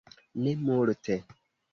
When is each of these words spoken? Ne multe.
Ne 0.45 0.53
multe. 0.61 1.13